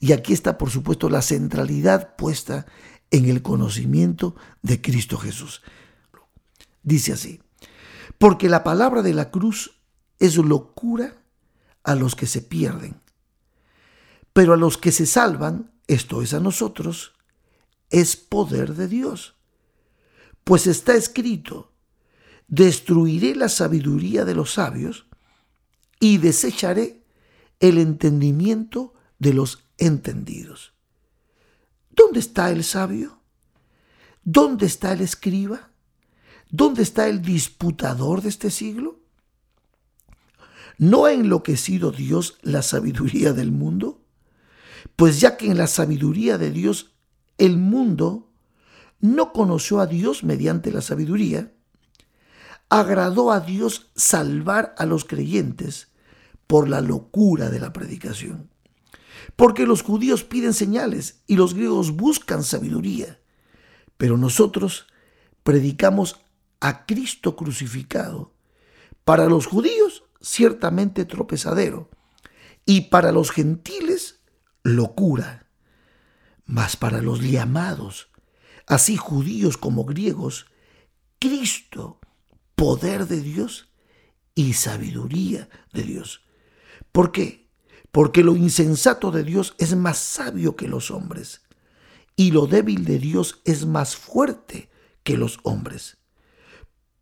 Y 0.00 0.12
aquí 0.12 0.32
está, 0.32 0.56
por 0.56 0.70
supuesto, 0.70 1.10
la 1.10 1.20
centralidad 1.20 2.16
puesta 2.16 2.66
en 3.10 3.26
el 3.26 3.42
conocimiento 3.42 4.36
de 4.62 4.80
Cristo 4.80 5.18
Jesús. 5.18 5.62
Dice 6.82 7.12
así, 7.12 7.40
porque 8.18 8.48
la 8.48 8.64
palabra 8.64 9.02
de 9.02 9.14
la 9.14 9.30
cruz 9.30 9.80
es 10.18 10.36
locura 10.36 11.16
a 11.82 11.94
los 11.94 12.14
que 12.14 12.26
se 12.26 12.42
pierden. 12.42 13.00
Pero 14.32 14.54
a 14.54 14.56
los 14.56 14.78
que 14.78 14.92
se 14.92 15.06
salvan, 15.06 15.72
esto 15.86 16.22
es 16.22 16.34
a 16.34 16.40
nosotros, 16.40 17.12
es 17.90 18.16
poder 18.16 18.74
de 18.74 18.88
Dios. 18.88 19.36
Pues 20.42 20.66
está 20.66 20.94
escrito, 20.94 21.72
destruiré 22.48 23.34
la 23.34 23.48
sabiduría 23.48 24.24
de 24.24 24.34
los 24.34 24.54
sabios 24.54 25.06
y 26.00 26.18
desecharé 26.18 27.04
el 27.60 27.78
entendimiento 27.78 28.94
de 29.18 29.32
los 29.32 29.64
entendidos. 29.78 30.74
¿Dónde 31.90 32.20
está 32.20 32.50
el 32.50 32.64
sabio? 32.64 33.20
¿Dónde 34.22 34.66
está 34.66 34.92
el 34.92 35.00
escriba? 35.00 35.70
¿Dónde 36.56 36.84
está 36.84 37.08
el 37.08 37.20
disputador 37.20 38.22
de 38.22 38.28
este 38.28 38.48
siglo? 38.48 39.00
¿No 40.78 41.06
ha 41.06 41.12
enloquecido 41.12 41.90
Dios 41.90 42.38
la 42.42 42.62
sabiduría 42.62 43.32
del 43.32 43.50
mundo? 43.50 44.04
Pues 44.94 45.20
ya 45.20 45.36
que 45.36 45.50
en 45.50 45.58
la 45.58 45.66
sabiduría 45.66 46.38
de 46.38 46.52
Dios 46.52 46.92
el 47.38 47.56
mundo 47.56 48.30
no 49.00 49.32
conoció 49.32 49.80
a 49.80 49.88
Dios 49.88 50.22
mediante 50.22 50.70
la 50.70 50.80
sabiduría, 50.80 51.52
agradó 52.68 53.32
a 53.32 53.40
Dios 53.40 53.90
salvar 53.96 54.76
a 54.78 54.86
los 54.86 55.04
creyentes 55.04 55.88
por 56.46 56.68
la 56.68 56.80
locura 56.80 57.50
de 57.50 57.58
la 57.58 57.72
predicación. 57.72 58.48
Porque 59.34 59.66
los 59.66 59.82
judíos 59.82 60.22
piden 60.22 60.54
señales 60.54 61.20
y 61.26 61.34
los 61.34 61.52
griegos 61.52 61.96
buscan 61.96 62.44
sabiduría, 62.44 63.18
pero 63.96 64.16
nosotros 64.16 64.86
predicamos 65.42 66.20
a 66.64 66.86
Cristo 66.86 67.36
crucificado. 67.36 68.32
Para 69.04 69.26
los 69.26 69.44
judíos, 69.44 70.04
ciertamente 70.22 71.04
tropezadero, 71.04 71.90
y 72.64 72.88
para 72.88 73.12
los 73.12 73.30
gentiles, 73.30 74.20
locura. 74.62 75.46
Mas 76.46 76.76
para 76.76 77.02
los 77.02 77.20
llamados, 77.20 78.08
así 78.66 78.96
judíos 78.96 79.58
como 79.58 79.84
griegos, 79.84 80.46
Cristo, 81.18 82.00
poder 82.54 83.08
de 83.08 83.20
Dios 83.20 83.68
y 84.34 84.54
sabiduría 84.54 85.50
de 85.74 85.82
Dios. 85.82 86.24
¿Por 86.92 87.12
qué? 87.12 87.50
Porque 87.92 88.24
lo 88.24 88.36
insensato 88.36 89.10
de 89.10 89.22
Dios 89.22 89.54
es 89.58 89.76
más 89.76 89.98
sabio 89.98 90.56
que 90.56 90.66
los 90.66 90.90
hombres, 90.90 91.42
y 92.16 92.30
lo 92.30 92.46
débil 92.46 92.86
de 92.86 92.98
Dios 92.98 93.42
es 93.44 93.66
más 93.66 93.96
fuerte 93.96 94.70
que 95.02 95.18
los 95.18 95.40
hombres. 95.42 95.98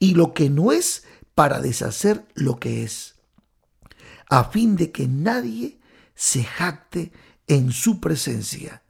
y 0.00 0.14
lo 0.14 0.34
que 0.34 0.50
no 0.50 0.72
es 0.72 1.04
para 1.36 1.60
deshacer 1.60 2.26
lo 2.34 2.58
que 2.58 2.82
es, 2.82 3.14
a 4.28 4.44
fin 4.44 4.74
de 4.74 4.90
que 4.90 5.06
nadie 5.06 5.78
se 6.16 6.42
jacte 6.42 7.12
en 7.46 7.70
su 7.70 8.00
presencia. 8.00 8.82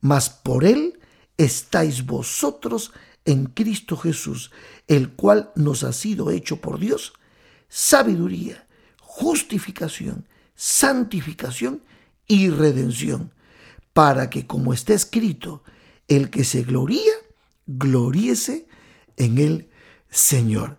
Mas 0.00 0.30
por 0.30 0.64
él 0.64 1.00
estáis 1.36 2.06
vosotros 2.06 2.92
en 3.24 3.46
Cristo 3.46 3.96
Jesús, 3.96 4.52
el 4.86 5.10
cual 5.10 5.50
nos 5.56 5.82
ha 5.82 5.92
sido 5.92 6.30
hecho 6.30 6.60
por 6.60 6.78
Dios 6.78 7.14
sabiduría, 7.68 8.66
justificación, 9.00 10.28
santificación 10.54 11.82
y 12.26 12.50
redención, 12.50 13.32
para 13.92 14.28
que 14.28 14.46
como 14.46 14.74
está 14.74 14.92
escrito, 14.92 15.62
el 16.08 16.30
que 16.30 16.44
se 16.44 16.64
gloría, 16.64 17.12
gloríese 17.66 18.66
en 19.16 19.38
el 19.38 19.69
Señor. 20.10 20.76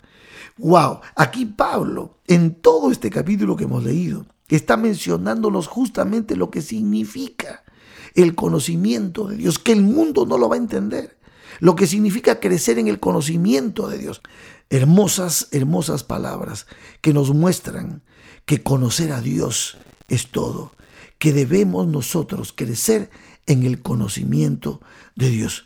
Wow, 0.58 1.00
aquí 1.16 1.46
Pablo, 1.46 2.18
en 2.28 2.56
todo 2.56 2.92
este 2.92 3.10
capítulo 3.10 3.56
que 3.56 3.64
hemos 3.64 3.84
leído, 3.84 4.26
está 4.48 4.78
mencionándonos 4.78 5.68
justamente 5.68 6.36
lo 6.36 6.52
que 6.52 6.62
significa 6.62 7.64
el 8.16 8.36
conocimiento 8.36 9.28
de 9.28 9.38
Dios, 9.38 9.60
que 9.60 9.72
el 9.72 9.82
mundo 9.82 10.26
no 10.26 10.38
lo 10.38 10.50
va 10.50 10.56
a 10.56 10.60
entender, 10.60 11.18
lo 11.60 11.76
que 11.76 11.88
significa 11.88 12.40
crecer 12.40 12.78
en 12.80 12.88
el 12.88 13.00
conocimiento 13.00 13.88
de 13.88 13.98
Dios. 13.98 14.22
Hermosas, 14.70 15.48
hermosas 15.52 16.04
palabras 16.04 16.68
que 17.02 17.14
nos 17.14 17.34
muestran 17.34 18.04
que 18.46 18.64
conocer 18.64 19.12
a 19.12 19.22
Dios 19.22 19.78
es 20.08 20.28
todo, 20.28 20.74
que 21.18 21.34
debemos 21.34 21.88
nosotros 21.88 22.54
crecer 22.56 23.10
en 23.46 23.64
el 23.64 23.82
conocimiento 23.82 24.82
de 25.16 25.30
Dios. 25.30 25.66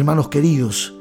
Hermanos 0.00 0.30
queridos, 0.30 0.94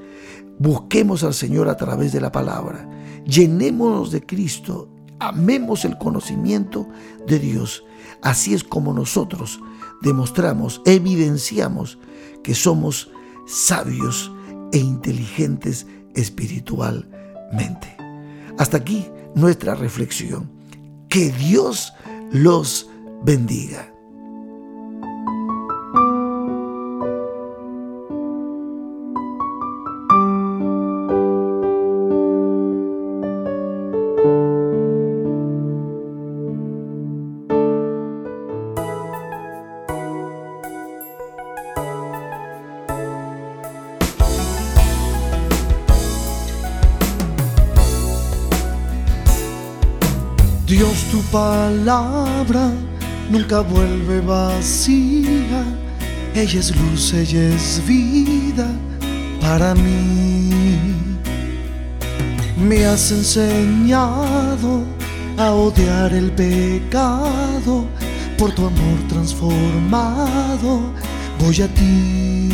busquemos 0.58 1.24
al 1.24 1.34
Señor 1.34 1.70
a 1.70 1.78
través 1.78 2.12
de 2.12 2.20
la 2.20 2.34
palabra, 2.34 2.86
llenémonos 3.26 4.12
de 4.12 4.26
Cristo, 4.26 4.90
amemos 5.20 5.86
el 5.86 5.98
conocimiento 5.98 6.86
de 7.26 7.40
Dios. 7.40 7.86
Así 8.22 8.54
es 8.54 8.62
como 8.62 8.94
nosotros 8.94 9.62
demostramos, 10.02 10.82
evidenciamos 10.86 11.98
que 12.44 12.54
somos 12.54 13.10
sabios 13.48 14.34
e 14.74 14.80
inteligentes 14.80 15.88
espiritualmente. 16.14 17.96
Hasta 18.58 18.76
aquí 18.76 19.08
nuestra 19.34 19.76
reflexión. 19.76 20.52
Que 21.08 21.32
Dios 21.32 21.94
los 22.34 22.90
bendiga. 23.24 23.89
Palabra 51.90 52.72
nunca 53.32 53.62
vuelve 53.62 54.22
vacía, 54.22 55.64
ella 56.36 56.60
es 56.60 56.76
luz, 56.76 57.14
ella 57.14 57.42
es 57.56 57.82
vida 57.84 58.68
para 59.42 59.74
mí. 59.74 60.52
Me 62.58 62.86
has 62.86 63.12
enseñado 63.12 64.84
a 65.36 65.52
odiar 65.52 66.14
el 66.14 66.32
pecado, 66.32 67.86
por 68.38 68.52
tu 68.52 68.68
amor 68.68 69.00
transformado 69.08 70.94
voy 71.40 71.62
a 71.64 71.68
ti. 71.70 72.50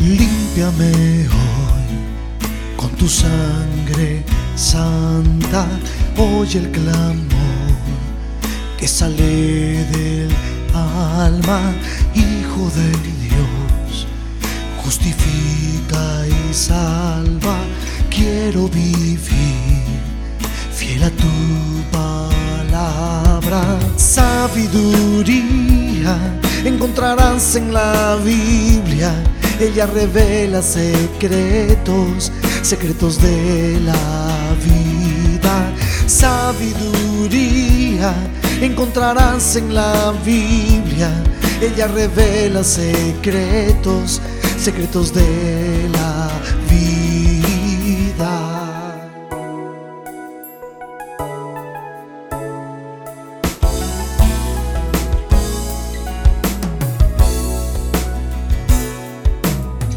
Límpiame 0.00 0.92
hoy 1.38 2.76
con 2.76 2.90
tu 2.90 3.08
sangre 3.08 4.22
santa 4.54 5.66
oye 6.16 6.58
el 6.58 6.70
clamor 6.70 7.28
que 8.78 8.88
sale 8.88 9.84
del 9.84 10.30
alma, 10.74 11.72
Hijo 12.14 12.70
de 12.74 12.90
Dios, 13.00 14.06
justifica 14.82 16.26
y 16.26 16.52
salva, 16.52 17.58
quiero 18.10 18.68
vivir 18.68 19.20
fiel 20.74 21.04
a 21.04 21.10
tu 21.10 21.28
palabra, 21.92 23.78
sabiduría 23.96 25.52
encontrarás 26.64 27.56
en 27.56 27.72
la 27.72 28.16
Biblia, 28.16 29.14
ella 29.60 29.86
revela 29.86 30.62
secretos, 30.62 32.32
secretos 32.62 33.20
de 33.20 33.80
la 33.80 33.92
vida 34.64 34.91
sabiduría 36.06 37.62
encontrarás 38.60 39.56
en 39.56 39.74
la 39.74 40.12
Biblia. 40.24 41.10
Ella 41.60 41.86
revela 41.88 42.64
secretos, 42.64 44.20
secretos 44.58 45.12
de 45.12 45.88
la 45.92 46.30
vida. 46.70 47.32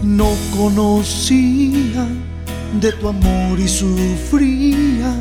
No 0.04 0.30
conocía 0.56 2.08
de 2.80 2.92
tu 2.94 3.08
amor 3.08 3.60
y 3.60 3.68
sufría 3.68 5.14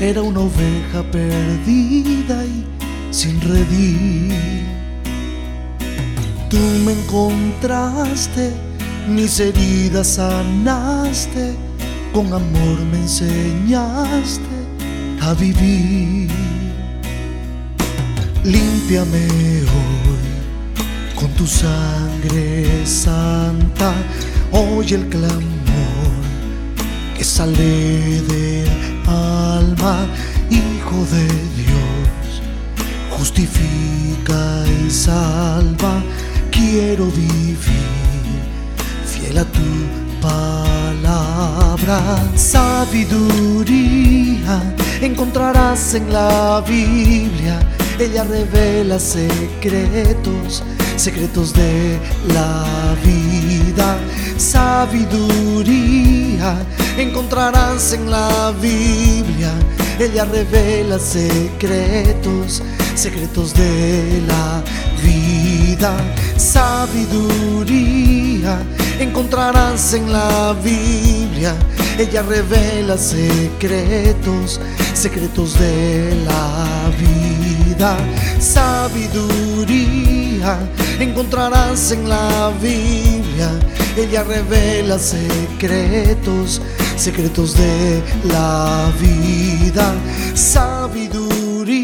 era 0.00 0.22
una 0.22 0.40
oveja 0.40 1.02
perdida 1.10 2.44
y 2.44 2.64
sin 3.10 3.40
redil. 3.40 4.32
Tú 6.48 6.58
me 6.84 6.92
encontraste, 6.92 8.52
mis 9.08 9.40
heridas 9.40 10.06
sanaste, 10.06 11.54
con 12.12 12.26
amor 12.26 12.78
me 12.90 12.98
enseñaste 12.98 14.42
a 15.20 15.34
vivir. 15.34 16.30
Límpiame 18.44 19.26
hoy 19.62 20.18
con 21.14 21.30
tu 21.32 21.46
sangre 21.46 22.86
santa, 22.86 23.92
oye 24.52 24.94
el 24.94 25.08
clamor 25.08 25.42
que 27.16 27.24
sale 27.24 28.22
del 28.22 28.97
alma, 29.08 30.06
Hijo 30.50 31.04
de 31.10 31.26
Dios, 31.56 32.42
justifica 33.10 34.64
y 34.66 34.90
salva, 34.90 36.02
quiero 36.50 37.06
vivir 37.06 37.58
fiel 39.06 39.38
a 39.38 39.44
tu 39.44 39.60
palabra, 40.20 42.00
sabiduría 42.34 43.98
encontrarás 45.00 45.94
en 45.94 46.12
la 46.12 46.62
Biblia, 46.66 47.60
ella 47.98 48.24
revela 48.24 48.98
secretos 48.98 50.62
secretos 50.98 51.52
de 51.54 51.98
la 52.34 52.96
vida, 53.04 53.96
sabiduría 54.36 55.48
encontrarás 56.98 57.92
en 57.92 58.10
la 58.10 58.52
Biblia. 58.60 59.52
Ella 60.00 60.24
revela 60.24 60.98
secretos, 60.98 62.62
secretos 62.96 63.54
de 63.54 64.22
la 64.26 64.60
vida, 65.00 65.92
sabiduría 66.36 67.78
encontrarás 68.98 69.94
en 69.94 70.12
la 70.12 70.52
Biblia. 70.64 71.54
Ella 71.96 72.22
revela 72.22 72.98
secretos, 72.98 74.60
secretos 74.94 75.56
de 75.58 76.12
la 76.26 76.90
vida, 76.98 77.96
sabiduría 78.40 80.27
encontrarás 80.98 81.92
en 81.92 82.08
la 82.08 82.52
Biblia. 82.60 83.50
Ella 83.96 84.22
revela 84.22 84.98
secretos, 84.98 86.60
secretos 86.96 87.56
de 87.56 88.02
la 88.24 88.92
vida, 89.00 89.94
sabiduría. 90.34 91.78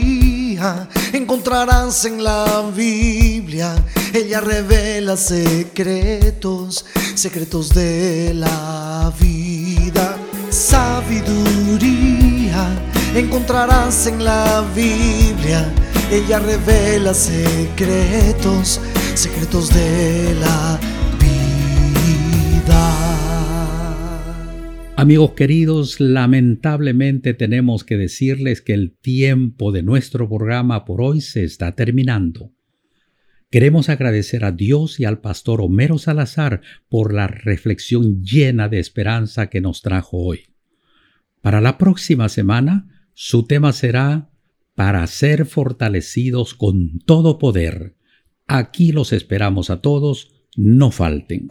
Encontrarás 1.13 2.05
en 2.05 2.23
la 2.23 2.63
Biblia. 2.75 3.75
Ella 4.13 4.41
revela 4.41 5.17
secretos, 5.17 6.85
secretos 7.15 7.71
de 7.71 8.33
la 8.35 9.13
vida, 9.19 10.17
sabiduría. 10.51 11.85
Encontrarás 13.15 14.07
en 14.07 14.25
la 14.25 14.65
Biblia. 14.75 15.73
Ella 16.11 16.39
revela 16.39 17.15
secretos, 17.15 18.81
secretos 19.15 19.75
de 19.75 20.35
la 20.39 20.79
vida. 21.19 21.95
Amigos 24.97 25.33
queridos, 25.33 25.99
lamentablemente 26.01 27.33
tenemos 27.35 27.85
que 27.85 27.97
decirles 27.97 28.61
que 28.61 28.75
el 28.75 28.93
tiempo 28.93 29.73
de 29.73 29.83
nuestro 29.83 30.29
programa 30.29 30.85
por 30.85 31.01
hoy 31.01 31.21
se 31.21 31.43
está 31.43 31.75
terminando. 31.75 32.53
Queremos 33.51 33.89
agradecer 33.89 34.45
a 34.45 34.53
Dios 34.53 35.01
y 35.01 35.05
al 35.05 35.21
pastor 35.21 35.61
Homero 35.63 35.99
Salazar 35.99 36.61
por 36.89 37.15
la 37.15 37.29
reflexión 37.29 38.23
llena 38.23 38.69
de 38.69 38.79
esperanza 38.79 39.49
que 39.49 39.61
nos 39.61 39.81
trajo 39.81 40.19
hoy. 40.19 40.41
Para 41.41 41.61
la 41.61 41.79
próxima 41.79 42.29
semana, 42.29 43.09
su 43.15 43.47
tema 43.47 43.73
será 43.73 44.29
Para 44.75 45.07
ser 45.07 45.47
fortalecidos 45.47 46.55
con 46.55 46.99
todo 47.01 47.39
poder. 47.39 47.97
Aquí 48.47 48.91
los 48.93 49.13
esperamos 49.13 49.71
a 49.71 49.81
todos, 49.81 50.33
no 50.57 50.91
falten. 50.91 51.49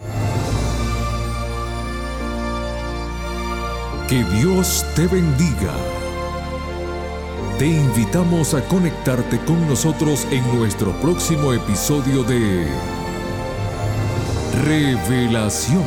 Que 4.09 4.23
Dios 4.35 4.85
te 4.95 5.07
bendiga. 5.07 5.73
Te 7.57 7.67
invitamos 7.67 8.53
a 8.53 8.67
conectarte 8.67 9.39
con 9.45 9.67
nosotros 9.67 10.27
en 10.31 10.43
nuestro 10.57 10.91
próximo 10.99 11.53
episodio 11.53 12.23
de 12.23 12.67
Revelación. 14.65 15.83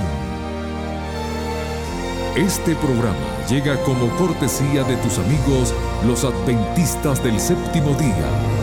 Este 2.35 2.75
programa 2.77 3.36
llega 3.49 3.81
como 3.85 4.09
cortesía 4.17 4.83
de 4.85 4.97
tus 4.97 5.19
amigos 5.19 5.73
los 6.05 6.25
adventistas 6.25 7.23
del 7.23 7.39
séptimo 7.39 7.95
día 7.95 8.56